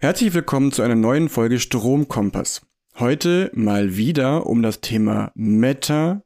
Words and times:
Herzlich 0.00 0.32
willkommen 0.32 0.70
zu 0.70 0.82
einer 0.82 0.94
neuen 0.94 1.28
Folge 1.28 1.58
Stromkompass. 1.58 2.64
Heute 3.00 3.50
mal 3.52 3.96
wieder 3.96 4.46
um 4.46 4.62
das 4.62 4.80
Thema 4.80 5.32
Meta, 5.34 6.22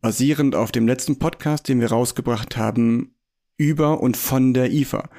basierend 0.00 0.54
auf 0.54 0.70
dem 0.70 0.86
letzten 0.86 1.18
Podcast, 1.18 1.66
den 1.68 1.80
wir 1.80 1.88
rausgebracht 1.88 2.56
haben, 2.56 3.16
über 3.56 4.00
und 4.00 4.16
von 4.16 4.54
der 4.54 4.70
IFA. 4.70 5.10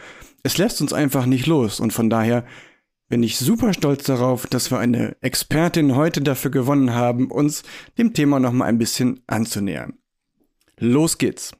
Es 0.41 0.57
lässt 0.57 0.79
uns 0.79 0.93
einfach 0.93 1.25
nicht 1.25 1.47
los 1.47 1.81
und 1.81 1.91
von 1.91 2.09
daher 2.09 2.45
bin 3.09 3.23
ich 3.23 3.37
super 3.37 3.73
stolz 3.73 4.05
darauf, 4.05 4.48
dass 4.48 4.71
wir 4.71 4.80
eine 4.80 5.18
Expertin 5.20 5.98
heute 5.98 6.21
dafür 6.21 6.52
gewonnen 6.52 6.94
haben, 6.94 7.30
uns 7.30 7.64
dem 7.98 8.14
Thema 8.14 8.39
nochmal 8.39 8.70
ein 8.70 8.78
bisschen 8.78 9.20
anzunähern. 9.28 9.98
Los 10.78 11.18
geht's! 11.18 11.59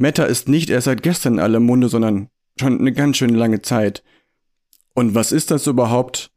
Meta 0.00 0.24
ist 0.24 0.48
nicht 0.48 0.70
erst 0.70 0.86
seit 0.86 1.02
gestern 1.02 1.34
in 1.34 1.40
aller 1.40 1.60
Munde, 1.60 1.90
sondern 1.90 2.30
schon 2.58 2.78
eine 2.78 2.92
ganz 2.92 3.18
schön 3.18 3.34
lange 3.34 3.60
Zeit. 3.60 4.02
Und 4.94 5.14
was 5.14 5.30
ist 5.30 5.50
das 5.50 5.66
überhaupt? 5.66 6.30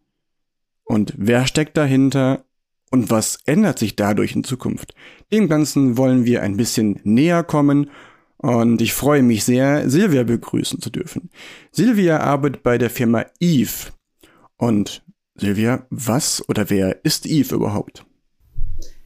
Und 0.83 1.13
wer 1.15 1.47
steckt 1.47 1.77
dahinter? 1.77 2.43
Und 2.91 3.09
was 3.09 3.39
ändert 3.45 3.79
sich 3.79 3.95
dadurch 3.95 4.35
in 4.35 4.43
Zukunft? 4.43 4.93
Dem 5.31 5.47
Ganzen 5.47 5.95
wollen 5.95 6.25
wir 6.25 6.41
ein 6.41 6.57
bisschen 6.57 6.99
näher 7.05 7.41
kommen 7.43 7.89
und 8.35 8.81
ich 8.81 8.91
freue 8.91 9.23
mich 9.23 9.45
sehr, 9.45 9.89
Silvia 9.89 10.23
begrüßen 10.23 10.81
zu 10.81 10.89
dürfen. 10.89 11.29
Silvia 11.71 12.19
arbeitet 12.19 12.63
bei 12.63 12.77
der 12.77 12.89
Firma 12.89 13.25
Eve. 13.39 13.93
Und 14.57 15.05
Silvia, 15.35 15.87
was 15.89 16.47
oder 16.49 16.69
wer 16.69 17.05
ist 17.05 17.25
Eve 17.25 17.55
überhaupt? 17.55 18.05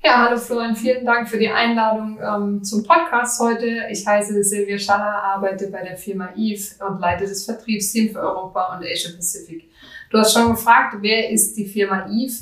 Ja, 0.07 0.23
hallo 0.23 0.37
Florian, 0.37 0.73
vielen 0.73 1.05
Dank 1.05 1.27
für 1.27 1.37
die 1.37 1.49
Einladung 1.49 2.17
ähm, 2.23 2.63
zum 2.63 2.81
Podcast 2.81 3.41
heute. 3.41 3.87
Ich 3.91 4.07
heiße 4.07 4.41
Silvia 4.41 4.79
Schaller, 4.79 5.21
arbeite 5.21 5.67
bei 5.67 5.83
der 5.83 5.97
Firma 5.97 6.29
Eve 6.33 6.63
und 6.87 7.01
leite 7.01 7.27
das 7.27 7.43
Vertriebsteam 7.43 8.13
für 8.13 8.21
Europa 8.21 8.73
und 8.73 8.85
Asia 8.85 9.11
Pacific. 9.13 9.69
Du 10.09 10.17
hast 10.17 10.31
schon 10.31 10.51
gefragt, 10.51 10.95
wer 11.01 11.29
ist 11.29 11.57
die 11.57 11.65
Firma 11.65 12.07
Eve? 12.09 12.37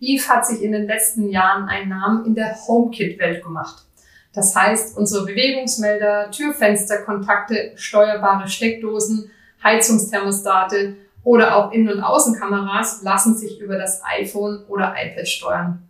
Eve 0.00 0.28
hat 0.28 0.46
sich 0.46 0.62
in 0.62 0.72
den 0.72 0.86
letzten 0.86 1.28
Jahren 1.28 1.68
einen 1.68 1.90
Namen 1.90 2.24
in 2.24 2.34
der 2.34 2.56
HomeKit-Welt 2.66 3.44
gemacht. 3.44 3.84
Das 4.32 4.56
heißt, 4.56 4.96
unsere 4.96 5.26
Bewegungsmelder, 5.26 6.30
Türfenster, 6.30 7.02
Kontakte, 7.02 7.72
steuerbare 7.74 8.48
Steckdosen, 8.48 9.30
Heizungsthermostate 9.62 10.96
oder 11.22 11.54
auch 11.54 11.70
Innen- 11.70 11.92
und 11.92 12.02
Außenkameras 12.02 13.02
lassen 13.02 13.36
sich 13.36 13.60
über 13.60 13.76
das 13.76 14.00
iPhone 14.06 14.64
oder 14.68 14.94
iPad 14.96 15.28
steuern. 15.28 15.89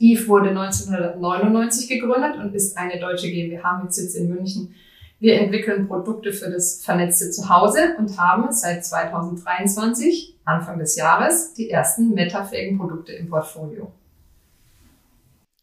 Eve 0.00 0.28
wurde 0.28 0.50
1999 0.50 1.88
gegründet 1.88 2.36
und 2.36 2.54
ist 2.54 2.76
eine 2.76 3.00
deutsche 3.00 3.30
GmbH 3.30 3.80
mit 3.82 3.92
Sitz 3.92 4.14
in 4.14 4.28
München. 4.28 4.74
Wir 5.20 5.40
entwickeln 5.40 5.88
Produkte 5.88 6.32
für 6.32 6.50
das 6.50 6.82
vernetzte 6.84 7.30
Zuhause 7.30 7.96
und 7.98 8.16
haben 8.18 8.52
seit 8.52 8.84
2023, 8.84 10.36
Anfang 10.44 10.78
des 10.78 10.96
Jahres, 10.96 11.54
die 11.54 11.70
ersten 11.70 12.14
metafähigen 12.14 12.78
Produkte 12.78 13.12
im 13.12 13.28
Portfolio. 13.28 13.92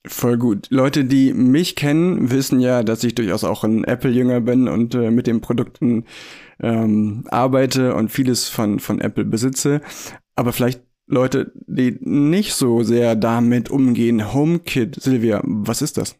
Voll 0.08 0.38
gut. 0.38 0.68
Leute, 0.70 1.06
die 1.06 1.34
mich 1.34 1.76
kennen, 1.76 2.30
wissen 2.30 2.60
ja, 2.60 2.84
dass 2.84 3.04
ich 3.04 3.16
durchaus 3.16 3.44
auch 3.44 3.64
ein 3.64 3.84
Apple-Jünger 3.84 4.42
bin 4.42 4.68
und 4.68 4.94
äh, 4.94 5.10
mit 5.10 5.26
den 5.26 5.42
Produkten 5.42 6.06
ähm, 6.60 7.26
arbeite 7.30 7.96
und 7.96 8.10
vieles 8.10 8.48
von, 8.48 8.80
von 8.80 9.02
Apple 9.02 9.26
besitze. 9.26 9.82
Aber 10.36 10.54
vielleicht 10.54 10.84
Leute, 11.08 11.52
die 11.68 11.98
nicht 12.02 12.56
so 12.56 12.82
sehr 12.82 13.16
damit 13.16 13.70
umgehen. 13.70 14.34
HomeKit, 14.34 15.02
Silvia, 15.02 15.42
was 15.44 15.82
ist 15.82 15.98
das? 15.98 16.16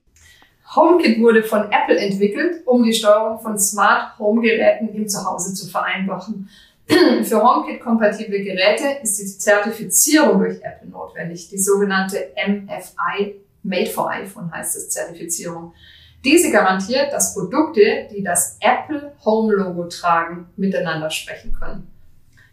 HomeKit 0.76 1.20
wurde 1.20 1.44
von 1.44 1.72
Apple 1.72 1.98
entwickelt, 1.98 2.62
um 2.66 2.84
die 2.84 2.94
Steuerung 2.94 3.40
von 3.40 3.58
Smart 3.58 4.18
Home 4.20 4.42
Geräten 4.42 4.90
im 4.90 5.08
Zuhause 5.08 5.54
zu 5.54 5.68
vereinfachen. 5.68 6.50
Für 6.88 7.42
HomeKit-kompatible 7.42 8.44
Geräte 8.44 9.00
ist 9.02 9.20
die 9.20 9.26
Zertifizierung 9.26 10.40
durch 10.40 10.58
Apple 10.62 10.90
notwendig, 10.90 11.50
die 11.50 11.58
sogenannte 11.58 12.32
MFI, 12.48 13.36
Made 13.64 13.90
for 13.90 14.12
iPhone 14.12 14.52
heißt 14.52 14.76
es, 14.76 14.90
Zertifizierung. 14.90 15.74
Diese 16.24 16.52
garantiert, 16.52 17.12
dass 17.12 17.34
Produkte, 17.34 18.08
die 18.12 18.24
das 18.24 18.58
Apple 18.62 19.14
Home 19.26 19.54
Logo 19.54 19.86
tragen, 19.86 20.48
miteinander 20.56 21.10
sprechen 21.10 21.54
können. 21.54 21.88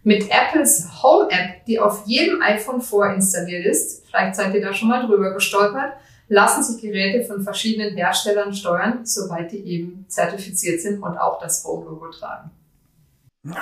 Mit 0.04 0.28
Apples 0.30 0.88
Home 1.02 1.30
App, 1.30 1.64
die 1.66 1.78
auf 1.78 2.04
jedem 2.06 2.42
iPhone 2.42 2.80
vorinstalliert 2.80 3.66
ist, 3.66 4.04
vielleicht 4.06 4.34
seid 4.34 4.54
ihr 4.54 4.60
da 4.60 4.74
schon 4.74 4.88
mal 4.88 5.06
drüber 5.06 5.32
gestolpert, 5.32 5.92
lassen 6.28 6.62
sich 6.62 6.82
Geräte 6.82 7.24
von 7.24 7.42
verschiedenen 7.42 7.94
Herstellern 7.94 8.52
steuern, 8.52 9.04
soweit 9.04 9.52
die 9.52 9.64
eben 9.64 10.04
zertifiziert 10.08 10.80
sind 10.80 11.02
und 11.02 11.16
auch 11.18 11.38
das 11.40 11.64
Home-Logo 11.64 12.08
tragen. 12.10 12.50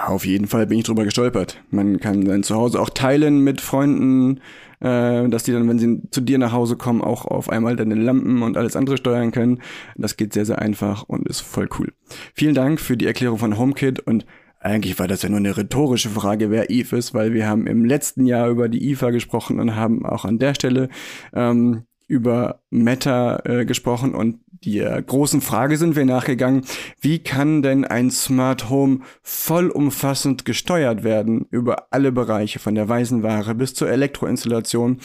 Auf 0.06 0.26
jeden 0.26 0.46
Fall 0.46 0.66
bin 0.66 0.78
ich 0.78 0.84
drüber 0.84 1.04
gestolpert. 1.04 1.58
Man 1.70 2.00
kann 2.00 2.26
sein 2.26 2.42
Zuhause 2.42 2.80
auch 2.80 2.90
teilen 2.90 3.40
mit 3.40 3.62
Freunden, 3.62 4.40
äh, 4.80 5.26
dass 5.28 5.44
die 5.44 5.52
dann, 5.52 5.68
wenn 5.68 5.78
sie 5.78 6.02
zu 6.10 6.20
dir 6.20 6.38
nach 6.38 6.52
Hause 6.52 6.76
kommen, 6.76 7.02
auch 7.02 7.24
auf 7.24 7.48
einmal 7.48 7.76
deine 7.76 7.94
Lampen 7.94 8.42
und 8.42 8.58
alles 8.58 8.76
andere 8.76 8.98
steuern 8.98 9.30
können. 9.30 9.62
Das 9.96 10.16
geht 10.18 10.34
sehr, 10.34 10.44
sehr 10.44 10.58
einfach 10.58 11.04
und 11.04 11.26
ist 11.28 11.40
voll 11.40 11.68
cool. 11.78 11.92
Vielen 12.34 12.54
Dank 12.54 12.78
für 12.78 12.96
die 12.96 13.06
Erklärung 13.06 13.38
von 13.38 13.58
HomeKit 13.58 14.00
und 14.00 14.26
eigentlich 14.60 14.98
war 14.98 15.08
das 15.08 15.22
ja 15.22 15.30
nur 15.30 15.38
eine 15.38 15.56
rhetorische 15.56 16.10
Frage, 16.10 16.50
wer 16.50 16.70
Eve 16.70 16.96
ist, 16.96 17.14
weil 17.14 17.32
wir 17.32 17.48
haben 17.48 17.66
im 17.66 17.84
letzten 17.84 18.26
Jahr 18.26 18.48
über 18.48 18.68
die 18.68 18.90
IFA 18.90 19.10
gesprochen 19.10 19.58
und 19.58 19.74
haben 19.74 20.04
auch 20.04 20.24
an 20.24 20.38
der 20.38 20.54
Stelle 20.54 20.90
ähm, 21.32 21.84
über 22.06 22.60
Meta 22.70 23.40
äh, 23.44 23.64
gesprochen 23.64 24.14
und 24.14 24.40
die 24.64 24.80
äh, 24.80 25.02
großen 25.02 25.40
Frage 25.40 25.78
sind 25.78 25.96
wir 25.96 26.04
nachgegangen, 26.04 26.66
wie 27.00 27.20
kann 27.20 27.62
denn 27.62 27.86
ein 27.86 28.10
Smart 28.10 28.68
Home 28.68 29.00
vollumfassend 29.22 30.44
gesteuert 30.44 31.02
werden 31.02 31.46
über 31.50 31.86
alle 31.92 32.12
Bereiche, 32.12 32.58
von 32.58 32.74
der 32.74 32.88
Weisenware 32.88 33.54
bis 33.54 33.72
zur 33.72 33.88
Elektroinstallation? 33.88 34.98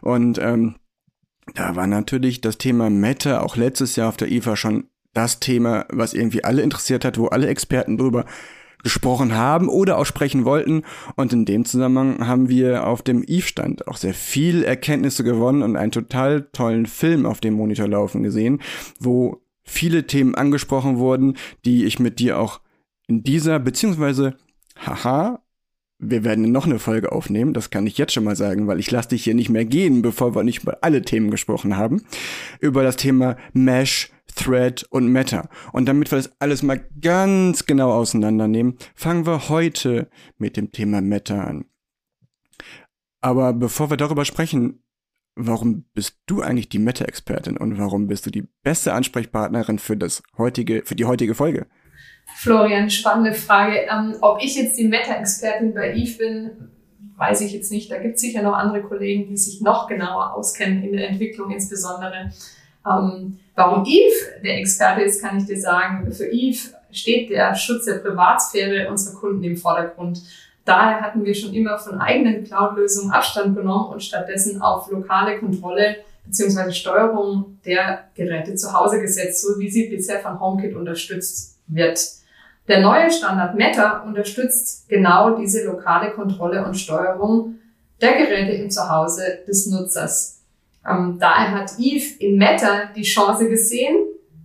Und 0.00 0.38
ähm, 0.38 0.76
da 1.54 1.76
war 1.76 1.86
natürlich 1.86 2.40
das 2.40 2.56
Thema 2.56 2.88
Meta 2.88 3.40
auch 3.40 3.56
letztes 3.56 3.96
Jahr 3.96 4.08
auf 4.08 4.16
der 4.16 4.32
IFA 4.32 4.56
schon 4.56 4.84
das 5.12 5.40
Thema, 5.40 5.84
was 5.90 6.14
irgendwie 6.14 6.44
alle 6.44 6.62
interessiert 6.62 7.04
hat, 7.04 7.18
wo 7.18 7.26
alle 7.26 7.48
Experten 7.48 7.98
drüber 7.98 8.24
gesprochen 8.82 9.34
haben 9.34 9.68
oder 9.68 9.98
auch 9.98 10.06
sprechen 10.06 10.44
wollten. 10.44 10.82
Und 11.16 11.32
in 11.32 11.44
dem 11.44 11.64
Zusammenhang 11.64 12.26
haben 12.26 12.48
wir 12.48 12.86
auf 12.86 13.02
dem 13.02 13.24
Eve-Stand 13.26 13.88
auch 13.88 13.96
sehr 13.96 14.14
viel 14.14 14.62
Erkenntnisse 14.62 15.24
gewonnen 15.24 15.62
und 15.62 15.76
einen 15.76 15.92
total 15.92 16.48
tollen 16.52 16.86
Film 16.86 17.26
auf 17.26 17.40
dem 17.40 17.54
Monitor 17.54 17.88
laufen 17.88 18.22
gesehen, 18.22 18.60
wo 18.98 19.42
viele 19.62 20.06
Themen 20.06 20.34
angesprochen 20.34 20.98
wurden, 20.98 21.36
die 21.64 21.84
ich 21.84 21.98
mit 21.98 22.18
dir 22.18 22.38
auch 22.38 22.60
in 23.06 23.22
dieser, 23.22 23.58
beziehungsweise, 23.58 24.36
haha, 24.76 25.42
wir 25.98 26.24
werden 26.24 26.50
noch 26.50 26.66
eine 26.66 26.80
Folge 26.80 27.12
aufnehmen, 27.12 27.54
das 27.54 27.70
kann 27.70 27.86
ich 27.86 27.96
jetzt 27.96 28.12
schon 28.12 28.24
mal 28.24 28.34
sagen, 28.34 28.66
weil 28.66 28.80
ich 28.80 28.90
lasse 28.90 29.10
dich 29.10 29.22
hier 29.22 29.34
nicht 29.34 29.50
mehr 29.50 29.64
gehen, 29.64 30.02
bevor 30.02 30.34
wir 30.34 30.42
nicht 30.42 30.62
über 30.62 30.78
alle 30.82 31.02
Themen 31.02 31.30
gesprochen 31.30 31.76
haben, 31.76 32.02
über 32.60 32.82
das 32.82 32.96
Thema 32.96 33.36
Mesh, 33.52 34.10
Thread 34.34 34.84
und 34.90 35.08
Meta. 35.08 35.48
Und 35.72 35.86
damit 35.86 36.10
wir 36.10 36.18
das 36.18 36.30
alles 36.40 36.62
mal 36.62 36.84
ganz 37.00 37.66
genau 37.66 37.92
auseinandernehmen, 37.92 38.76
fangen 38.94 39.26
wir 39.26 39.48
heute 39.48 40.08
mit 40.38 40.56
dem 40.56 40.72
Thema 40.72 41.00
Meta 41.00 41.44
an. 41.44 41.64
Aber 43.20 43.52
bevor 43.52 43.90
wir 43.90 43.96
darüber 43.96 44.24
sprechen, 44.24 44.82
warum 45.36 45.84
bist 45.94 46.18
du 46.26 46.42
eigentlich 46.42 46.68
die 46.68 46.78
Meta-Expertin 46.78 47.56
und 47.56 47.78
warum 47.78 48.08
bist 48.08 48.26
du 48.26 48.30
die 48.30 48.48
beste 48.62 48.92
Ansprechpartnerin 48.92 49.78
für 49.78 49.96
das 49.96 50.22
heutige, 50.36 50.82
für 50.84 50.96
die 50.96 51.04
heutige 51.04 51.34
Folge? 51.34 51.66
Florian, 52.36 52.90
spannende 52.90 53.32
Frage. 53.32 53.86
Ähm, 53.90 54.16
ob 54.20 54.42
ich 54.42 54.56
jetzt 54.56 54.78
die 54.78 54.88
Meta-Expertin 54.88 55.74
bei 55.74 55.94
Eve 55.94 56.18
bin, 56.18 56.50
weiß 57.16 57.40
ich 57.42 57.52
jetzt 57.52 57.70
nicht. 57.70 57.90
Da 57.90 57.98
gibt 57.98 58.16
es 58.16 58.20
sicher 58.20 58.42
noch 58.42 58.54
andere 58.54 58.82
Kollegen, 58.82 59.28
die 59.28 59.36
sich 59.36 59.60
noch 59.60 59.86
genauer 59.86 60.34
auskennen 60.34 60.82
in 60.82 60.92
der 60.92 61.08
Entwicklung 61.08 61.50
insbesondere. 61.50 62.32
Ähm, 62.86 63.38
warum 63.54 63.84
Eve 63.84 64.40
der 64.42 64.58
Experte 64.58 65.02
ist, 65.02 65.22
kann 65.22 65.38
ich 65.38 65.46
dir 65.46 65.60
sagen. 65.60 66.10
Für 66.12 66.26
Eve 66.26 66.70
steht 66.90 67.30
der 67.30 67.54
Schutz 67.54 67.84
der 67.86 67.98
Privatsphäre 67.98 68.90
unserer 68.90 69.18
Kunden 69.18 69.44
im 69.44 69.56
Vordergrund. 69.56 70.22
Daher 70.64 71.00
hatten 71.00 71.24
wir 71.24 71.34
schon 71.34 71.54
immer 71.54 71.78
von 71.78 72.00
eigenen 72.00 72.44
Cloud-Lösungen 72.44 73.10
Abstand 73.10 73.56
genommen 73.56 73.92
und 73.92 74.02
stattdessen 74.02 74.62
auf 74.62 74.90
lokale 74.90 75.38
Kontrolle 75.38 75.96
bzw. 76.24 76.70
Steuerung 76.70 77.58
der 77.64 78.04
Geräte 78.14 78.54
zu 78.54 78.72
Hause 78.72 79.00
gesetzt, 79.00 79.42
so 79.42 79.58
wie 79.58 79.70
sie 79.70 79.88
bisher 79.88 80.20
von 80.20 80.38
HomeKit 80.38 80.76
unterstützt 80.76 81.58
wird. 81.66 82.00
Der 82.68 82.80
neue 82.80 83.10
Standard 83.10 83.56
Meta 83.56 84.02
unterstützt 84.02 84.88
genau 84.88 85.36
diese 85.36 85.64
lokale 85.64 86.12
Kontrolle 86.12 86.64
und 86.64 86.74
Steuerung 86.74 87.56
der 88.00 88.12
Geräte 88.12 88.52
im 88.52 88.70
Zuhause 88.70 89.40
des 89.48 89.66
Nutzers. 89.66 90.41
Ähm, 90.88 91.18
daher 91.20 91.52
hat 91.52 91.72
Eve 91.78 92.16
in 92.18 92.36
Meta 92.38 92.90
die 92.94 93.02
Chance 93.02 93.48
gesehen, 93.48 93.96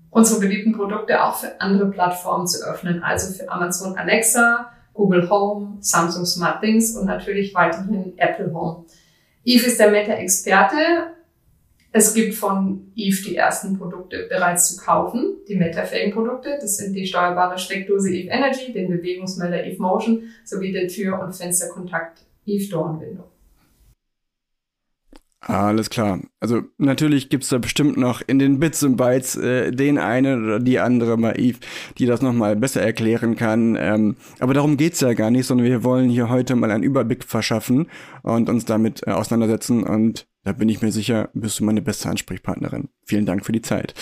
unsere 0.09 0.39
beliebten 0.39 0.73
Produkte 0.73 1.23
auch 1.23 1.35
für 1.35 1.59
andere 1.59 1.89
Plattformen 1.89 2.47
zu 2.47 2.65
öffnen, 2.65 3.03
also 3.03 3.33
für 3.33 3.49
Amazon 3.49 3.97
Alexa, 3.97 4.71
Google 4.93 5.29
Home, 5.29 5.77
Samsung 5.79 6.25
Smart 6.25 6.61
Things 6.61 6.95
und 6.95 7.05
natürlich 7.05 7.53
weiterhin 7.53 8.13
Apple 8.17 8.53
Home. 8.53 8.85
Eve 9.43 9.65
ist 9.65 9.79
der 9.79 9.91
Meta-Experte. 9.91 11.13
Es 11.91 12.13
gibt 12.13 12.35
von 12.35 12.91
Eve 12.95 13.23
die 13.23 13.35
ersten 13.35 13.77
Produkte 13.77 14.27
bereits 14.29 14.75
zu 14.75 14.83
kaufen, 14.83 15.37
die 15.47 15.55
Meta-fähigen 15.55 16.13
Produkte. 16.13 16.57
Das 16.59 16.77
sind 16.77 16.93
die 16.93 17.07
steuerbare 17.07 17.57
Steckdose 17.57 18.11
Eve 18.11 18.29
Energy, 18.29 18.73
den 18.73 18.89
Bewegungsmelder 18.89 19.63
Eve 19.65 19.81
Motion 19.81 20.23
sowie 20.43 20.71
den 20.71 20.87
Tür- 20.87 21.19
und 21.19 21.33
Fensterkontakt 21.33 22.25
Eve 22.45 22.75
Window. 22.99 23.23
Alles 25.47 25.89
klar. 25.89 26.19
Also 26.41 26.63
natürlich 26.77 27.29
gibt's 27.29 27.47
da 27.47 27.57
bestimmt 27.57 27.95
noch 27.95 28.21
in 28.25 28.37
den 28.37 28.59
Bits 28.59 28.83
und 28.83 28.97
Bytes 28.97 29.37
äh, 29.37 29.71
den 29.71 29.97
einen 29.97 30.43
oder 30.43 30.59
die 30.59 30.79
andere 30.79 31.13
Maïv, 31.13 31.57
die 31.97 32.05
das 32.05 32.21
nochmal 32.21 32.57
besser 32.57 32.81
erklären 32.81 33.37
kann. 33.37 33.77
Ähm, 33.79 34.17
aber 34.39 34.53
darum 34.53 34.75
geht's 34.75 34.99
ja 34.99 35.13
gar 35.13 35.31
nicht, 35.31 35.45
sondern 35.45 35.65
wir 35.65 35.85
wollen 35.85 36.09
hier 36.09 36.29
heute 36.29 36.57
mal 36.57 36.69
einen 36.69 36.83
Überblick 36.83 37.23
verschaffen 37.23 37.87
und 38.23 38.49
uns 38.49 38.65
damit 38.65 39.07
äh, 39.07 39.11
auseinandersetzen. 39.11 39.83
Und 39.83 40.27
da 40.43 40.51
bin 40.51 40.67
ich 40.67 40.81
mir 40.81 40.91
sicher, 40.91 41.29
bist 41.33 41.61
du 41.61 41.63
meine 41.63 41.81
beste 41.81 42.09
Ansprechpartnerin. 42.09 42.89
Vielen 43.05 43.25
Dank 43.25 43.45
für 43.45 43.53
die 43.53 43.61
Zeit. 43.61 43.93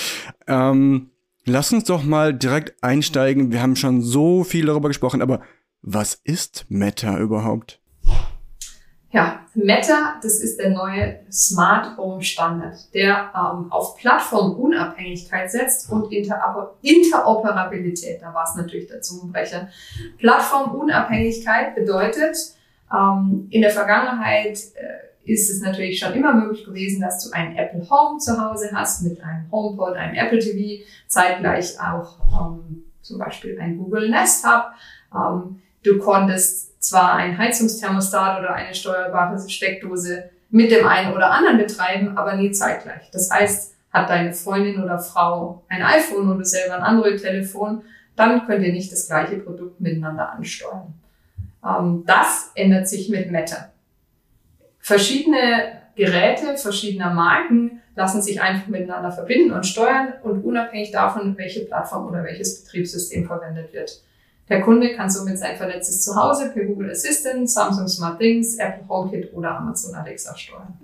Ähm, 0.48 1.12
lass 1.46 1.72
uns 1.72 1.84
doch 1.84 2.04
mal 2.04 2.34
direkt 2.34 2.84
einsteigen. 2.84 3.52
Wir 3.52 3.62
haben 3.62 3.76
schon 3.76 4.02
so 4.02 4.44
viel 4.44 4.66
darüber 4.66 4.88
gesprochen, 4.88 5.22
aber 5.22 5.42
was 5.84 6.20
ist 6.24 6.66
Meta 6.70 7.20
überhaupt? 7.20 7.80
Ja, 9.16 9.40
Meta, 9.54 10.20
das 10.22 10.42
ist 10.42 10.60
der 10.60 10.72
neue 10.72 11.22
Smart 11.32 11.96
Home 11.96 12.22
Standard, 12.22 12.94
der 12.94 13.32
ähm, 13.34 13.72
auf 13.72 13.96
Plattformunabhängigkeit 13.96 15.50
setzt 15.50 15.90
und 15.90 16.12
Interoper 16.12 16.76
Interoperabilität. 16.82 18.22
Da 18.22 18.34
war 18.34 18.44
es 18.44 18.56
natürlich 18.56 18.88
der 18.88 19.00
Zungenbrecher. 19.00 19.70
Plattformunabhängigkeit 20.18 21.76
bedeutet, 21.76 22.36
ähm, 22.94 23.48
in 23.52 23.62
der 23.62 23.70
Vergangenheit 23.70 24.58
äh, 24.76 25.32
ist 25.32 25.50
es 25.50 25.62
natürlich 25.62 25.98
schon 25.98 26.12
immer 26.12 26.34
möglich 26.34 26.66
gewesen, 26.66 27.00
dass 27.00 27.24
du 27.24 27.34
ein 27.34 27.56
Apple 27.56 27.90
Home 27.90 28.20
zu 28.20 28.38
Hause 28.38 28.72
hast 28.74 29.04
mit 29.04 29.24
einem 29.24 29.50
HomePod, 29.50 29.96
einem 29.96 30.16
Apple 30.16 30.40
TV, 30.40 30.84
zeitgleich 31.08 31.80
auch 31.80 32.18
ähm, 32.34 32.84
zum 33.02 33.18
Beispiel 33.18 33.58
ein 33.62 33.78
Google 33.78 34.10
Nest 34.10 34.46
Hub. 34.46 34.72
Ähm, 35.16 35.62
du 35.84 36.00
konntest 36.00 36.75
zwar 36.86 37.16
ein 37.16 37.38
Heizungsthermostat 37.38 38.40
oder 38.40 38.54
eine 38.54 38.74
steuerbare 38.74 39.38
Steckdose 39.50 40.30
mit 40.50 40.72
dem 40.72 40.88
einen 40.88 41.14
oder 41.14 41.32
anderen 41.32 41.58
betreiben, 41.58 42.18
aber 42.18 42.36
nie 42.36 42.52
zeitgleich. 42.52 43.10
Das 43.12 43.32
heißt, 43.32 43.76
hat 43.92 44.10
deine 44.10 44.34
Freundin 44.34 44.84
oder 44.84 45.00
Frau 45.00 45.64
ein 45.70 45.82
iPhone 45.82 46.38
du 46.38 46.44
selber 46.44 46.76
ein 46.76 46.84
Android-Telefon, 46.84 47.82
dann 48.16 48.46
könnt 48.46 48.66
ihr 48.66 48.72
nicht 48.72 48.92
das 48.92 49.08
gleiche 49.08 49.38
Produkt 49.38 49.82
miteinander 49.82 50.32
ansteuern. 50.32 50.94
Ähm, 51.66 52.04
das 52.06 52.52
ändert 52.56 52.88
sich 52.88 53.10
mit 53.10 53.32
Meta. 53.32 53.72
Verschiedene 54.80 55.82
Geräte 55.96 56.58
verschiedener 56.58 57.14
Marken 57.14 57.82
lassen 57.96 58.22
sich 58.22 58.42
einfach 58.42 58.68
miteinander 58.68 59.12
verbinden 59.12 59.52
und 59.52 59.66
steuern 59.66 60.14
und 60.24 60.44
unabhängig 60.44 60.92
davon, 60.92 61.38
welche 61.38 61.62
Plattform 61.62 62.08
oder 62.08 62.24
welches 62.24 62.64
Betriebssystem 62.64 63.26
verwendet 63.26 63.74
wird. 63.74 64.02
Der 64.50 64.62
Kunde 64.62 64.94
kann 64.96 65.10
somit 65.10 65.40
sein 65.40 65.58
vernetztes 65.58 66.04
Zuhause 66.04 66.52
per 66.54 66.66
Google 66.66 66.92
Assistant, 66.92 67.50
Samsung 67.50 67.88
Smart 67.88 68.20
Things, 68.20 68.58
Apple 68.58 68.88
HomeKit 68.88 69.34
oder 69.34 69.58
Amazon 69.58 69.96
Alexa 69.96 70.36
steuern. 70.38 70.78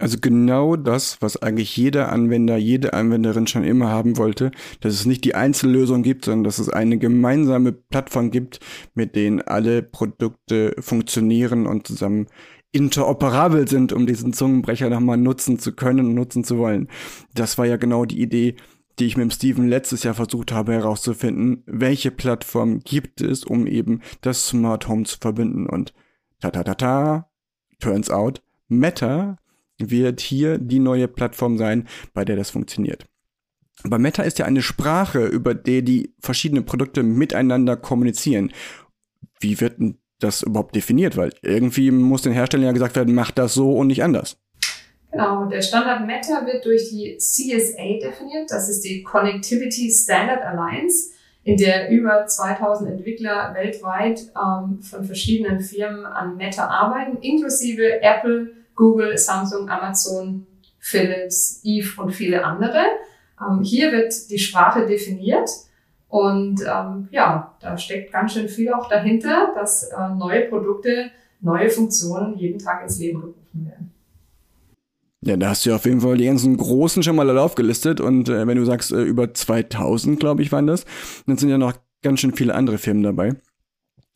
Also 0.00 0.18
genau 0.20 0.76
das, 0.76 1.20
was 1.20 1.42
eigentlich 1.42 1.76
jeder 1.76 2.12
Anwender, 2.12 2.56
jede 2.56 2.92
Anwenderin 2.92 3.48
schon 3.48 3.64
immer 3.64 3.88
haben 3.88 4.16
wollte, 4.16 4.52
dass 4.80 4.94
es 4.94 5.06
nicht 5.06 5.24
die 5.24 5.34
Einzellösung 5.34 6.04
gibt, 6.04 6.24
sondern 6.24 6.44
dass 6.44 6.60
es 6.60 6.68
eine 6.68 6.98
gemeinsame 6.98 7.72
Plattform 7.72 8.30
gibt, 8.30 8.60
mit 8.94 9.16
denen 9.16 9.42
alle 9.42 9.82
Produkte 9.82 10.76
funktionieren 10.78 11.66
und 11.66 11.88
zusammen 11.88 12.28
interoperabel 12.70 13.66
sind, 13.66 13.92
um 13.92 14.06
diesen 14.06 14.32
Zungenbrecher 14.32 14.88
nochmal 14.88 15.16
nutzen 15.16 15.58
zu 15.58 15.74
können 15.74 16.06
und 16.06 16.14
nutzen 16.14 16.44
zu 16.44 16.58
wollen. 16.58 16.88
Das 17.34 17.58
war 17.58 17.66
ja 17.66 17.76
genau 17.76 18.04
die 18.04 18.20
Idee 18.20 18.54
die 18.98 19.06
ich 19.06 19.16
mit 19.16 19.24
dem 19.24 19.30
Steven 19.30 19.68
letztes 19.68 20.02
Jahr 20.02 20.14
versucht 20.14 20.52
habe 20.52 20.72
herauszufinden, 20.72 21.62
welche 21.66 22.10
Plattform 22.10 22.80
gibt 22.80 23.20
es, 23.20 23.44
um 23.44 23.66
eben 23.66 24.00
das 24.20 24.48
Smart 24.48 24.88
Home 24.88 25.04
zu 25.04 25.18
verbinden. 25.18 25.66
Und 25.66 25.92
ta 26.40 26.50
ta 26.50 26.62
ta 26.62 26.74
ta, 26.74 27.30
turns 27.80 28.10
out, 28.10 28.42
Meta 28.68 29.38
wird 29.78 30.20
hier 30.20 30.58
die 30.58 30.80
neue 30.80 31.08
Plattform 31.08 31.56
sein, 31.56 31.86
bei 32.12 32.24
der 32.24 32.36
das 32.36 32.50
funktioniert. 32.50 33.06
Aber 33.84 33.98
Meta 33.98 34.22
ist 34.22 34.38
ja 34.38 34.44
eine 34.44 34.62
Sprache, 34.62 35.24
über 35.26 35.54
die 35.54 35.82
die 35.82 36.14
verschiedenen 36.18 36.64
Produkte 36.64 37.02
miteinander 37.02 37.76
kommunizieren. 37.76 38.52
Wie 39.40 39.60
wird 39.60 39.78
denn 39.78 39.98
das 40.18 40.42
überhaupt 40.42 40.74
definiert? 40.74 41.16
Weil 41.16 41.32
irgendwie 41.42 41.92
muss 41.92 42.22
den 42.22 42.32
Herstellern 42.32 42.66
ja 42.66 42.72
gesagt 42.72 42.96
werden, 42.96 43.14
mach 43.14 43.30
das 43.30 43.54
so 43.54 43.72
und 43.76 43.86
nicht 43.86 44.02
anders. 44.02 44.36
Genau, 45.10 45.46
der 45.46 45.62
Standard 45.62 46.06
Meta 46.06 46.44
wird 46.44 46.64
durch 46.64 46.90
die 46.90 47.16
CSA 47.16 47.98
definiert. 48.00 48.50
Das 48.50 48.68
ist 48.68 48.82
die 48.82 49.02
Connectivity 49.02 49.90
Standard 49.90 50.42
Alliance, 50.42 51.10
in 51.44 51.56
der 51.56 51.90
über 51.90 52.26
2000 52.26 52.90
Entwickler 52.90 53.54
weltweit 53.54 54.30
ähm, 54.36 54.82
von 54.82 55.04
verschiedenen 55.04 55.60
Firmen 55.60 56.04
an 56.04 56.36
Meta 56.36 56.66
arbeiten, 56.66 57.18
inklusive 57.22 58.02
Apple, 58.02 58.52
Google, 58.74 59.16
Samsung, 59.16 59.70
Amazon, 59.70 60.46
Philips, 60.78 61.60
Eve 61.64 62.00
und 62.02 62.12
viele 62.12 62.44
andere. 62.44 62.82
Ähm, 63.40 63.62
hier 63.62 63.92
wird 63.92 64.30
die 64.30 64.38
Sprache 64.38 64.86
definiert. 64.86 65.48
Und 66.08 66.62
ähm, 66.62 67.08
ja, 67.10 67.54
da 67.60 67.76
steckt 67.76 68.12
ganz 68.12 68.32
schön 68.32 68.48
viel 68.48 68.72
auch 68.72 68.88
dahinter, 68.88 69.52
dass 69.54 69.84
äh, 69.84 70.08
neue 70.16 70.42
Produkte, 70.48 71.10
neue 71.40 71.68
Funktionen 71.68 72.38
jeden 72.38 72.58
Tag 72.58 72.82
ins 72.82 72.98
Leben. 72.98 73.34
Ja, 75.20 75.36
da 75.36 75.50
hast 75.50 75.66
du 75.66 75.70
ja 75.70 75.76
auf 75.76 75.84
jeden 75.84 76.00
Fall 76.00 76.16
die 76.16 76.26
ganzen 76.26 76.56
großen 76.56 77.02
schon 77.02 77.16
mal 77.16 77.28
alle 77.28 77.42
aufgelistet 77.42 78.00
und 78.00 78.28
äh, 78.28 78.46
wenn 78.46 78.56
du 78.56 78.64
sagst, 78.64 78.92
äh, 78.92 79.02
über 79.02 79.34
2000, 79.34 80.20
glaube 80.20 80.42
ich, 80.42 80.52
waren 80.52 80.68
das, 80.68 80.84
dann 81.26 81.36
sind 81.36 81.48
ja 81.48 81.58
noch 81.58 81.74
ganz 82.02 82.20
schön 82.20 82.34
viele 82.34 82.54
andere 82.54 82.78
Firmen 82.78 83.02
dabei. 83.02 83.34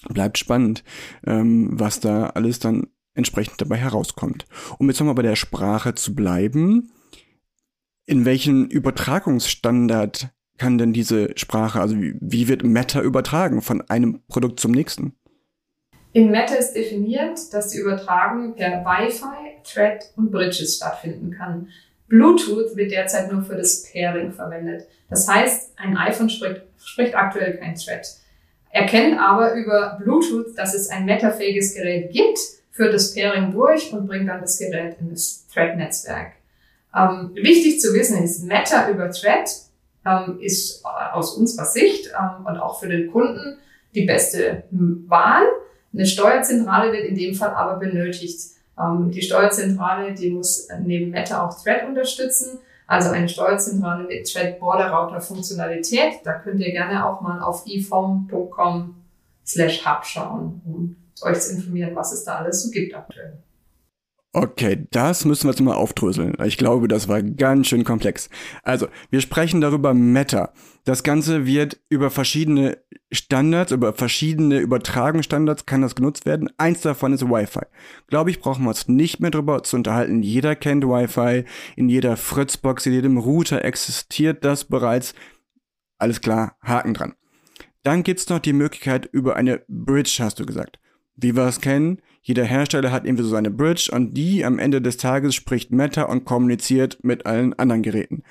Bleibt 0.08 0.38
spannend, 0.38 0.84
ähm, 1.26 1.70
was 1.72 1.99
da 1.99 2.26
alles 2.31 2.60
dann 2.60 2.87
entsprechend 3.14 3.60
dabei 3.60 3.76
herauskommt. 3.76 4.46
Um 4.78 4.88
jetzt 4.88 5.00
nochmal 5.00 5.16
bei 5.16 5.22
der 5.22 5.37
Sprache 5.37 5.94
zu 5.94 6.14
bleiben, 6.14 6.93
in 8.06 8.25
welchen 8.25 8.69
Übertragungsstandard 8.69 10.31
kann 10.56 10.78
denn 10.78 10.93
diese 10.93 11.31
Sprache, 11.37 11.81
also 11.81 12.00
wie, 12.00 12.14
wie 12.20 12.48
wird 12.48 12.62
Meta 12.62 13.00
übertragen 13.00 13.62
von 13.62 13.81
einem 13.82 14.20
Produkt 14.28 14.60
zum 14.60 14.72
nächsten? 14.72 15.14
In 16.12 16.31
Meta 16.31 16.54
ist 16.54 16.74
definiert, 16.74 17.38
dass 17.52 17.69
die 17.69 17.78
Übertragung 17.78 18.54
per 18.54 18.84
Wi-Fi, 18.84 19.62
Thread 19.64 20.10
und 20.16 20.31
Bridges 20.31 20.76
stattfinden 20.76 21.31
kann. 21.31 21.69
Bluetooth 22.08 22.76
wird 22.76 22.92
derzeit 22.92 23.32
nur 23.32 23.42
für 23.42 23.56
das 23.56 23.90
Pairing 23.90 24.32
verwendet. 24.32 24.86
Das 25.08 25.26
heißt, 25.26 25.72
ein 25.76 25.96
iPhone 25.96 26.28
spricht, 26.28 26.62
spricht 26.84 27.14
aktuell 27.14 27.56
kein 27.56 27.74
Thread. 27.74 28.06
Erkennt 28.70 29.19
aber 29.19 29.54
über 29.54 29.98
Bluetooth, 30.02 30.56
dass 30.56 30.74
es 30.74 30.90
ein 30.90 31.06
Meta-fähiges 31.06 31.74
Gerät 31.74 32.12
gibt, 32.12 32.38
führt 32.70 32.92
das 32.92 33.14
Pairing 33.14 33.52
durch 33.52 33.92
und 33.92 34.06
bringt 34.06 34.28
dann 34.28 34.40
das 34.40 34.58
Gerät 34.58 34.96
in 35.00 35.10
das 35.10 35.46
Thread-Netzwerk. 35.52 36.32
Ähm, 36.94 37.31
wichtig 37.34 37.81
zu 37.81 37.94
wissen 37.94 38.22
ist, 38.22 38.44
Meta 38.44 38.90
über 38.90 39.10
Thread 39.10 39.50
ähm, 40.06 40.38
ist 40.40 40.84
aus 40.84 41.36
unserer 41.36 41.64
Sicht 41.64 42.10
ähm, 42.19 42.44
und 42.44 42.58
auch 42.58 42.81
für 42.81 42.88
den 42.88 43.10
Kunden 43.10 43.58
die 43.94 44.04
beste 44.04 44.64
Wahl. 44.70 45.44
Eine 45.93 46.06
Steuerzentrale 46.06 46.93
wird 46.93 47.05
in 47.05 47.17
dem 47.17 47.34
Fall 47.34 47.51
aber 47.51 47.79
benötigt. 47.79 48.53
Ähm, 48.79 49.11
die 49.11 49.22
Steuerzentrale, 49.22 50.15
die 50.15 50.31
muss 50.31 50.69
neben 50.81 51.11
Meta 51.11 51.46
auch 51.46 51.63
Thread 51.63 51.87
unterstützen. 51.87 52.58
Also 52.87 53.11
eine 53.11 53.29
Steuerzentrale 53.29 54.05
mit 54.05 54.31
Thread 54.31 54.58
Border 54.58 54.91
Router 54.91 55.20
Funktionalität. 55.20 56.20
Da 56.25 56.34
könnt 56.34 56.61
ihr 56.61 56.72
gerne 56.72 57.06
auch 57.06 57.20
mal 57.20 57.41
auf 57.41 57.67
ifom.com 57.67 58.94
slash 59.46 59.87
hub 59.87 60.05
schauen, 60.05 60.61
um 60.65 60.96
euch 61.22 61.41
zu 61.41 61.56
informieren, 61.56 61.94
was 61.94 62.13
es 62.13 62.25
da 62.25 62.37
alles 62.37 62.63
so 62.63 62.70
gibt 62.70 62.94
aktuell. 62.94 63.39
Okay, 64.34 64.86
das 64.91 65.27
müssen 65.27 65.44
wir 65.44 65.51
jetzt 65.51 65.60
mal 65.60 65.74
aufdröseln. 65.74 66.34
Ich 66.44 66.56
glaube, 66.56 66.89
das 66.89 67.06
war 67.06 67.22
ganz 67.22 67.67
schön 67.67 67.84
komplex. 67.84 68.31
Also, 68.62 68.89
wir 69.10 69.20
sprechen 69.20 69.60
darüber 69.60 69.93
Meta. 69.93 70.55
Das 70.84 71.03
Ganze 71.03 71.44
wird 71.44 71.79
über 71.91 72.10
verschiedene 72.10 72.79
Standards, 73.12 73.72
über 73.72 73.93
verschiedene 73.93 74.58
Übertragungsstandards 74.58 75.67
kann 75.67 75.82
das 75.82 75.94
genutzt 75.94 76.24
werden. 76.24 76.48
Eins 76.56 76.81
davon 76.81 77.12
ist 77.12 77.29
Wi-Fi. 77.29 77.67
Glaube 78.06 78.31
ich, 78.31 78.41
brauchen 78.41 78.65
wir 78.65 78.70
uns 78.70 78.89
nicht 78.89 79.20
mehr 79.20 79.31
darüber 79.31 79.62
zu 79.65 79.77
unterhalten. 79.77 80.22
Jeder 80.22 80.56
kennt 80.56 80.84
Wi-Fi. 80.84 81.44
In 81.77 81.91
jeder 81.91 82.17
Fritzbox, 82.17 82.86
in 82.86 82.94
jedem 82.94 83.19
Router 83.19 83.62
existiert 83.67 84.46
das 84.46 84.65
bereits. 84.65 85.15
Alles 85.98 86.22
klar, 86.22 86.56
Haken 86.62 86.94
dran. 86.94 87.15
Dann 87.82 88.03
gibt's 88.03 88.31
noch 88.31 88.39
die 88.39 88.55
Möglichkeit 88.55 89.06
über 89.12 89.36
eine 89.36 89.62
Bridge, 89.69 90.17
hast 90.20 90.41
du 90.41 90.46
gesagt. 90.46 90.79
Wie 91.17 91.36
wir 91.36 91.46
es 91.46 91.60
kennen, 91.60 92.01
jeder 92.22 92.44
Hersteller 92.44 92.93
hat 92.93 93.05
irgendwie 93.05 93.24
so 93.24 93.31
seine 93.31 93.50
Bridge 93.50 93.91
und 93.93 94.14
die 94.14 94.44
am 94.44 94.60
Ende 94.60 94.81
des 94.81 94.96
Tages 94.96 95.34
spricht 95.34 95.72
Meta 95.72 96.05
und 96.05 96.24
kommuniziert 96.24 96.98
mit 97.02 97.26
allen 97.26 97.52
anderen 97.55 97.82
Geräten. 97.82 98.22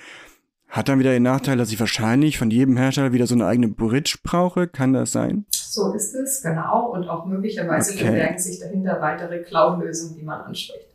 hat 0.69 0.87
dann 0.87 0.99
wieder 0.99 1.11
den 1.11 1.23
Nachteil, 1.23 1.57
dass 1.57 1.73
ich 1.73 1.79
wahrscheinlich 1.81 2.37
von 2.37 2.49
jedem 2.49 2.77
Hersteller 2.77 3.11
wieder 3.11 3.27
so 3.27 3.35
eine 3.35 3.45
eigene 3.45 3.67
Bridge 3.67 4.19
brauche. 4.23 4.69
Kann 4.69 4.93
das 4.93 5.11
sein? 5.11 5.45
So 5.51 5.93
ist 5.93 6.15
es, 6.15 6.41
genau. 6.41 6.91
Und 6.93 7.09
auch 7.09 7.25
möglicherweise 7.25 7.93
okay. 7.93 8.05
verbergen 8.05 8.39
sich 8.39 8.59
dahinter 8.59 9.01
weitere 9.01 9.39
Cloud-Lösungen, 9.39 10.15
die 10.17 10.23
man 10.23 10.39
anspricht. 10.39 10.87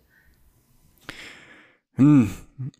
Hm, 1.97 2.31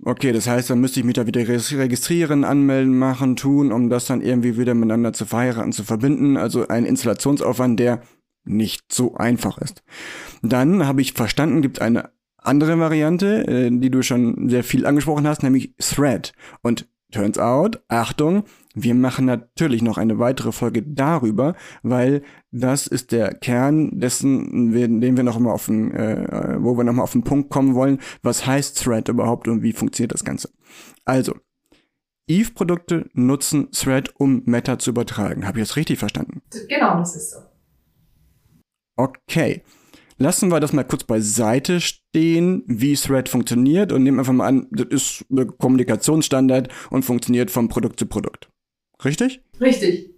okay, 0.05 0.33
das 0.33 0.47
heißt, 0.47 0.71
dann 0.71 0.81
müsste 0.81 1.01
ich 1.01 1.07
mich 1.07 1.15
da 1.15 1.27
wieder 1.27 1.47
registrieren, 1.47 2.45
anmelden, 2.45 2.99
machen, 2.99 3.37
tun, 3.37 3.73
um 3.73 3.91
das 3.91 4.07
dann 4.07 4.23
irgendwie 4.23 4.57
wieder 4.57 4.73
miteinander 4.73 5.13
zu 5.13 5.27
verheiraten, 5.27 5.73
zu 5.73 5.85
verbinden. 5.85 6.39
Also 6.39 6.69
ein 6.69 6.87
Installationsaufwand, 6.87 7.79
der 7.79 8.01
nicht 8.47 8.93
so 8.93 9.15
einfach 9.15 9.59
ist. 9.59 9.83
Dann 10.43 10.87
habe 10.87 11.01
ich 11.01 11.13
verstanden, 11.13 11.63
gibt 11.63 11.81
eine 11.81 12.11
andere 12.39 12.79
Variante, 12.79 13.47
äh, 13.47 13.71
die 13.71 13.91
du 13.91 14.03
schon 14.03 14.49
sehr 14.49 14.65
viel 14.65 14.87
angesprochen 14.87 15.27
hast, 15.27 15.43
nämlich 15.43 15.75
Thread. 15.79 16.33
Und 16.63 16.89
turns 17.13 17.39
out, 17.39 17.83
Achtung, 17.89 18.45
wir 18.75 18.95
machen 18.95 19.27
natürlich 19.27 19.83
noch 19.83 19.99
eine 19.99 20.19
weitere 20.19 20.53
Folge 20.53 20.83
darüber, 20.83 21.55
weil 21.83 22.23
das 22.51 22.87
ist 22.87 23.13
der 23.13 23.35
Kern 23.35 23.99
dessen, 23.99 24.73
den 24.73 25.17
wir 25.17 25.25
noch 25.25 25.39
mal 25.39 25.53
auf 25.53 25.67
den, 25.67 25.93
äh, 25.93 26.57
wo 26.61 26.77
wir 26.77 26.85
noch 26.85 26.93
mal 26.93 27.03
auf 27.03 27.13
den 27.13 27.25
Punkt 27.25 27.51
kommen 27.51 27.75
wollen. 27.75 27.99
Was 28.23 28.47
heißt 28.47 28.83
Thread 28.83 29.09
überhaupt 29.09 29.49
und 29.49 29.63
wie 29.63 29.73
funktioniert 29.73 30.13
das 30.13 30.25
Ganze? 30.25 30.51
Also, 31.05 31.35
Eve-Produkte 32.29 33.09
nutzen 33.15 33.71
Thread, 33.71 34.13
um 34.19 34.43
Meta 34.47 34.79
zu 34.79 34.91
übertragen. 34.91 35.47
Habe 35.47 35.61
ich 35.61 35.69
das 35.69 35.77
richtig 35.77 35.99
verstanden? 35.99 36.43
Genau, 36.69 36.99
das 36.99 37.15
ist 37.15 37.31
so. 37.31 37.39
Okay. 38.97 39.63
Lassen 40.19 40.51
wir 40.51 40.61
das 40.61 40.73
mal 40.73 40.85
kurz 40.85 41.05
beiseite 41.05 41.81
stehen, 41.81 42.65
wie 42.67 42.95
Thread 42.95 43.29
funktioniert 43.29 43.93
und 43.93 44.03
nehmen 44.03 44.19
einfach 44.19 44.33
mal 44.33 44.47
an, 44.47 44.67
das 44.71 44.87
ist 44.89 45.25
ein 45.31 45.59
Kommunikationsstandard 45.59 46.73
und 46.91 47.05
funktioniert 47.05 47.51
von 47.51 47.69
Produkt 47.69 47.99
zu 47.99 48.07
Produkt. 48.07 48.51
Richtig? 49.05 49.43
Richtig. 49.61 50.15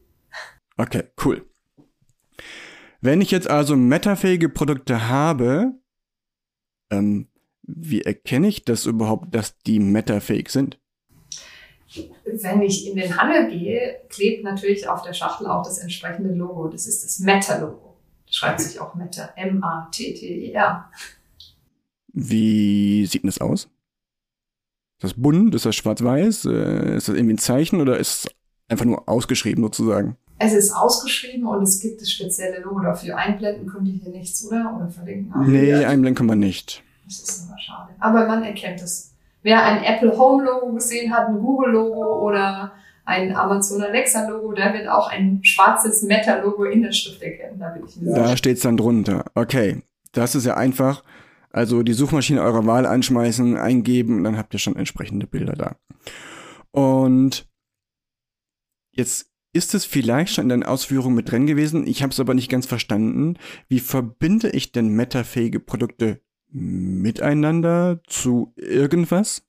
Okay, 0.77 1.03
cool. 1.25 1.45
Wenn 3.01 3.21
ich 3.21 3.33
jetzt 3.33 3.51
also 3.51 3.75
metafähige 3.75 4.49
Produkte 4.49 5.09
habe, 5.09 5.73
ähm, 6.91 7.29
wie 7.63 8.03
erkenne 8.03 8.49
ich 8.49 8.65
das 8.65 8.87
überhaupt, 8.87 9.35
dass 9.35 9.59
die 9.59 9.81
metafähig 9.81 10.49
sind? 10.49 10.81
Wenn 12.25 12.63
ich 12.63 12.89
in 12.89 12.97
den 12.97 13.17
Handel 13.17 13.51
gehe, 13.51 14.01
klebt 14.09 14.45
natürlich 14.45 14.89
auf 14.89 15.03
der 15.03 15.13
Schachtel 15.13 15.47
auch 15.47 15.63
das 15.63 15.79
entsprechende 15.79 16.33
Logo. 16.35 16.69
Das 16.69 16.87
ist 16.87 17.05
das 17.05 17.19
Meta-Logo. 17.19 17.88
Schreibt 18.31 18.61
sich 18.61 18.81
auch 18.81 18.95
Meta. 18.95 19.31
M-A-T-T-E-R. 19.37 20.91
Wie 22.13 23.07
sieht 23.07 23.23
denn 23.23 23.29
das 23.29 23.41
aus? 23.41 23.65
Ist 24.99 25.05
das 25.05 25.15
bunt? 25.15 25.55
Ist 25.55 25.67
das 25.67 25.77
schwarz-weiß? 25.77 26.47
Äh, 26.47 26.97
ist 26.97 27.09
das 27.09 27.15
irgendwie 27.15 27.35
ein 27.35 27.39
Zeichen 27.39 27.81
oder 27.81 27.99
ist 27.99 28.27
es 28.27 28.31
einfach 28.69 28.85
nur 28.85 29.09
ausgeschrieben 29.09 29.63
sozusagen? 29.63 30.17
Es 30.41 30.53
ist 30.53 30.73
ausgeschrieben 30.73 31.47
und 31.47 31.63
es 31.63 31.81
gibt 31.81 32.01
das 32.01 32.11
spezielle 32.11 32.61
Logo 32.61 32.81
dafür. 32.81 33.17
Einblenden 33.17 33.67
könnt 33.67 33.89
ihr 33.89 33.95
hier 33.95 34.13
nichts, 34.13 34.47
oder? 34.47 34.75
Oder 34.77 34.89
verlinken? 34.89 35.33
Auch 35.33 35.47
nee, 35.47 35.71
ja. 35.71 35.89
einblenden 35.89 36.15
kann 36.15 36.27
man 36.27 36.39
nicht. 36.39 36.83
Das 37.05 37.19
ist 37.21 37.49
aber 37.49 37.59
schade. 37.59 37.95
Aber 37.99 38.27
man 38.27 38.45
erkennt 38.45 38.81
es. 38.83 39.15
Wer 39.43 39.65
ein 39.65 39.83
Apple 39.83 40.17
Home 40.17 40.45
Logo 40.45 40.73
gesehen 40.73 41.13
hat, 41.13 41.29
ein 41.29 41.39
Google 41.39 41.73
Logo 41.73 42.27
oder 42.27 42.73
ein 43.09 43.35
Amazon 43.35 43.81
Alexa 43.81 44.29
Logo, 44.29 44.53
da 44.53 44.75
wird 44.75 44.87
auch 44.87 45.09
ein 45.09 45.43
schwarzes 45.43 46.03
Meta 46.03 46.43
Logo 46.43 46.65
in 46.65 46.83
der 46.83 46.93
Schrift 46.93 47.23
erkennen. 47.23 47.59
Da 47.59 47.75
Da 47.97 48.37
steht's 48.37 48.61
dann 48.61 48.77
drunter. 48.77 49.25
Okay, 49.35 49.83
das 50.12 50.35
ist 50.35 50.45
ja 50.45 50.59
einfach. 50.59 51.03
Also 51.50 51.83
die 51.83 51.95
Suchmaschine 51.95 52.43
eurer 52.43 52.67
Wahl 52.67 52.85
anschmeißen, 52.85 53.57
eingeben 53.57 54.19
und 54.19 54.25
dann 54.25 54.37
habt 54.37 54.53
ihr 54.53 54.61
schon 54.61 54.77
entsprechende 54.77 55.27
Bilder 55.27 55.55
da. 55.55 55.77
Und 56.71 57.49
jetzt 58.93 59.31
ist 59.55 59.75
es 59.75 59.87
vielleicht 59.87 60.35
schon 60.35 60.45
in 60.45 60.61
den 60.61 60.62
Ausführungen 60.65 61.17
mit 61.17 61.31
drin 61.31 61.47
gewesen. 61.47 61.87
Ich 61.87 62.03
habe 62.03 62.12
es 62.12 62.21
aber 62.21 62.35
nicht 62.35 62.50
ganz 62.50 62.67
verstanden. 62.67 63.38
Wie 63.69 63.81
verbinde 63.81 64.50
ich 64.50 64.73
denn 64.73 64.88
metafähige 64.88 65.61
Produkte 65.61 66.21
miteinander 66.50 68.03
zu 68.07 68.53
irgendwas? 68.57 69.49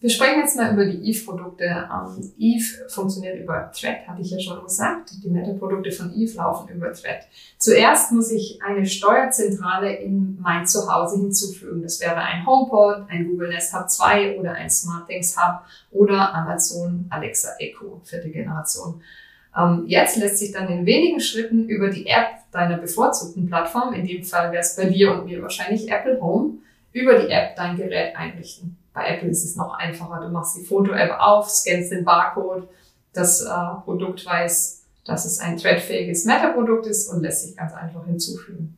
Wir 0.00 0.10
sprechen 0.10 0.38
jetzt 0.38 0.56
mal 0.56 0.72
über 0.72 0.84
die 0.84 1.10
Eve-Produkte. 1.10 1.64
Ähm, 1.64 2.32
Eve 2.38 2.88
funktioniert 2.88 3.36
über 3.36 3.72
Thread, 3.72 4.06
hatte 4.06 4.22
ich 4.22 4.30
ja 4.30 4.38
schon 4.38 4.62
gesagt. 4.62 5.10
Die 5.24 5.28
Meta-Produkte 5.28 5.90
von 5.90 6.14
Eve 6.14 6.36
laufen 6.36 6.68
über 6.68 6.92
Thread. 6.92 7.26
Zuerst 7.58 8.12
muss 8.12 8.30
ich 8.30 8.60
eine 8.62 8.86
Steuerzentrale 8.86 9.96
in 9.96 10.38
mein 10.40 10.64
Zuhause 10.64 11.18
hinzufügen. 11.18 11.82
Das 11.82 12.00
wäre 12.00 12.14
ein 12.14 12.46
HomePod, 12.46 13.06
ein 13.08 13.26
Google 13.26 13.48
Nest 13.48 13.74
Hub 13.74 13.90
2 13.90 14.38
oder 14.38 14.52
ein 14.52 14.70
SmartThings 14.70 15.36
Hub 15.36 15.62
oder 15.90 16.32
Amazon 16.32 17.06
Alexa 17.10 17.56
Echo, 17.58 18.00
vierte 18.04 18.30
Generation. 18.30 19.02
Ähm, 19.56 19.82
jetzt 19.88 20.16
lässt 20.16 20.38
sich 20.38 20.52
dann 20.52 20.68
in 20.68 20.86
wenigen 20.86 21.18
Schritten 21.18 21.68
über 21.68 21.90
die 21.90 22.06
App 22.06 22.28
deiner 22.52 22.76
bevorzugten 22.76 23.48
Plattform, 23.48 23.92
in 23.94 24.06
dem 24.06 24.22
Fall 24.22 24.52
wäre 24.52 24.62
es 24.62 24.76
bei 24.76 24.84
dir 24.84 25.12
und 25.12 25.24
mir 25.24 25.42
wahrscheinlich 25.42 25.90
Apple 25.90 26.20
Home, 26.20 26.58
über 26.92 27.18
die 27.18 27.30
App 27.30 27.56
dein 27.56 27.76
Gerät 27.76 28.16
einrichten. 28.16 28.76
Bei 28.92 29.14
Apple 29.14 29.28
ist 29.28 29.44
es 29.44 29.56
noch 29.56 29.74
einfacher. 29.78 30.20
Du 30.20 30.28
machst 30.28 30.56
die 30.56 30.64
Foto-App 30.64 31.18
auf, 31.18 31.48
scannst 31.50 31.92
den 31.92 32.04
Barcode, 32.04 32.68
das 33.12 33.42
äh, 33.42 33.48
Produkt 33.84 34.24
weiß, 34.26 34.82
dass 35.04 35.24
es 35.24 35.40
ein 35.40 35.56
threadfähiges 35.56 36.24
Meta-Produkt 36.24 36.86
ist 36.86 37.12
und 37.12 37.22
lässt 37.22 37.46
sich 37.46 37.56
ganz 37.56 37.72
einfach 37.72 38.04
hinzufügen. 38.04 38.76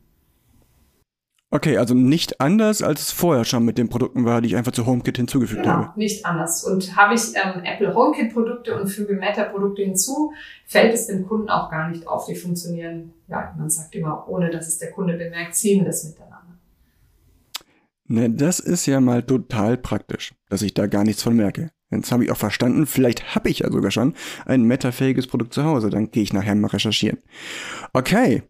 Okay, 1.53 1.77
also 1.77 1.93
nicht 1.93 2.39
anders, 2.39 2.81
als 2.81 3.01
es 3.01 3.11
vorher 3.11 3.43
schon 3.43 3.65
mit 3.65 3.77
den 3.77 3.89
Produkten 3.89 4.23
war, 4.23 4.39
die 4.39 4.47
ich 4.47 4.55
einfach 4.55 4.71
zu 4.71 4.85
HomeKit 4.85 5.17
hinzugefügt 5.17 5.63
genau, 5.63 5.73
habe. 5.73 5.99
nicht 5.99 6.25
anders. 6.25 6.63
Und 6.63 6.95
habe 6.95 7.13
ich 7.13 7.35
ähm, 7.35 7.63
Apple 7.65 7.93
HomeKit-Produkte 7.93 8.79
und 8.79 8.87
füge 8.87 9.15
Meta-Produkte 9.15 9.81
hinzu, 9.81 10.31
fällt 10.65 10.93
es 10.93 11.07
dem 11.07 11.27
Kunden 11.27 11.49
auch 11.49 11.69
gar 11.69 11.89
nicht 11.89 12.07
auf. 12.07 12.25
Die 12.25 12.35
funktionieren, 12.35 13.13
ja, 13.27 13.53
man 13.57 13.69
sagt 13.69 13.93
immer, 13.95 14.29
ohne 14.29 14.49
dass 14.49 14.69
es 14.69 14.77
der 14.77 14.91
Kunde 14.91 15.17
bemerkt, 15.17 15.53
ziehen 15.53 15.83
das 15.83 16.05
miteinander. 16.05 16.30
Ne, 18.11 18.29
das 18.29 18.59
ist 18.59 18.87
ja 18.87 18.99
mal 18.99 19.23
total 19.23 19.77
praktisch, 19.77 20.33
dass 20.49 20.61
ich 20.63 20.73
da 20.73 20.87
gar 20.87 21.05
nichts 21.05 21.23
von 21.23 21.33
merke. 21.33 21.71
Jetzt 21.91 22.11
habe 22.11 22.25
ich 22.25 22.31
auch 22.31 22.37
verstanden, 22.37 22.85
vielleicht 22.85 23.35
habe 23.35 23.47
ich 23.47 23.59
ja 23.59 23.71
sogar 23.71 23.89
schon 23.89 24.15
ein 24.45 24.63
metafähiges 24.63 25.27
Produkt 25.27 25.53
zu 25.53 25.63
Hause. 25.63 25.89
Dann 25.89 26.11
gehe 26.11 26.21
ich 26.21 26.33
nachher 26.33 26.55
mal 26.55 26.67
recherchieren. 26.67 27.19
Okay, 27.93 28.43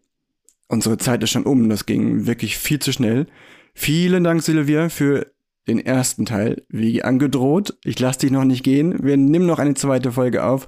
unsere 0.66 0.98
Zeit 0.98 1.22
ist 1.22 1.30
schon 1.30 1.44
um. 1.44 1.68
Das 1.68 1.86
ging 1.86 2.26
wirklich 2.26 2.58
viel 2.58 2.80
zu 2.80 2.92
schnell. 2.92 3.28
Vielen 3.72 4.24
Dank, 4.24 4.42
Silvia, 4.42 4.88
für 4.88 5.28
den 5.68 5.78
ersten 5.78 6.26
Teil. 6.26 6.64
Wie 6.68 7.04
angedroht, 7.04 7.78
ich 7.84 8.00
lasse 8.00 8.18
dich 8.18 8.32
noch 8.32 8.44
nicht 8.44 8.64
gehen. 8.64 9.04
Wir 9.04 9.16
nehmen 9.16 9.46
noch 9.46 9.60
eine 9.60 9.74
zweite 9.74 10.10
Folge 10.10 10.42
auf 10.42 10.66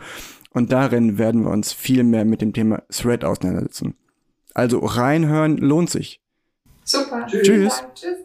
und 0.50 0.70
darin 0.70 1.18
werden 1.18 1.42
wir 1.42 1.50
uns 1.50 1.72
viel 1.72 2.04
mehr 2.04 2.24
mit 2.24 2.42
dem 2.42 2.52
Thema 2.52 2.84
Thread 2.90 3.24
auseinandersetzen. 3.24 3.96
Also 4.54 4.78
reinhören 4.78 5.56
lohnt 5.56 5.90
sich. 5.90 6.20
Super. 6.84 7.26
Tschüss. 7.26 7.82
Tschüss. 7.96 8.18